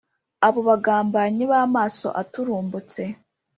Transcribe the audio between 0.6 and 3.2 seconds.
bagambanyi b’amaso aturumbutse